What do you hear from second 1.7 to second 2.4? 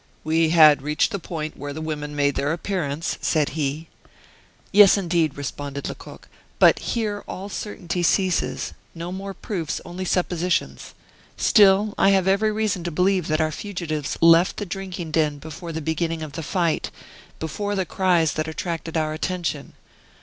the women made